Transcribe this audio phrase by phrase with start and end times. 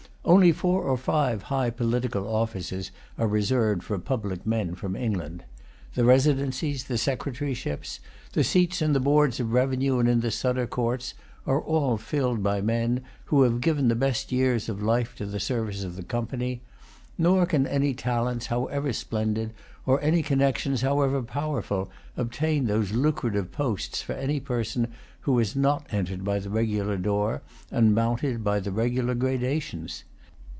[0.23, 5.43] Only four or five high political offices are reserved for public men from England.
[5.95, 7.99] The residencies, the secretaryships,
[8.33, 11.15] the seats in the boards of revenue and in the Sudder courts
[11.47, 15.39] are all filled by men who have given the best years of life to the
[15.39, 16.61] service of the Company;
[17.17, 19.53] nor can any talents however splendid
[19.87, 24.87] or any connections however powerful obtain those lucrative posts for any person
[25.21, 27.41] who has not entered by the regular door,
[27.71, 30.03] and mounted by the regular gradations.